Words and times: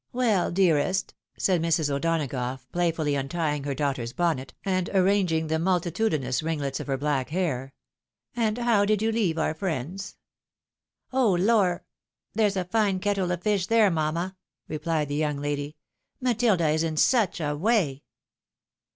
"Well 0.13 0.49
dearest?" 0.49 1.13
said 1.37 1.61
Mrs. 1.61 1.91
O'Donagough, 1.91 2.61
playfully 2.71 3.13
untying 3.13 3.65
her 3.65 3.75
daughter's 3.75 4.13
bonnet, 4.13 4.51
and 4.65 4.89
arranging 4.89 5.45
the 5.45 5.59
multitudinous 5.59 6.41
ringlets 6.41 6.79
of 6.79 6.87
her 6.87 6.97
black 6.97 7.29
hair, 7.29 7.73
—"And 8.35 8.57
how 8.57 8.83
did 8.83 9.03
you 9.03 9.11
leave 9.11 9.37
our 9.37 9.53
friends?"" 9.53 10.15
Oh 11.13 11.33
lor!— 11.33 11.83
There's 12.33 12.57
a 12.57 12.65
fine 12.65 12.97
kettle 12.99 13.31
of 13.31 13.43
fish 13.43 13.67
there, 13.67 13.91
mamma," 13.91 14.35
replied 14.67 15.07
the 15.07 15.13
young 15.15 15.37
lady." 15.37 15.75
Matilda 16.19 16.69
is 16.69 16.81
in 16.81 16.97
such 16.97 17.39
a 17.39 17.55
way 17.55 18.01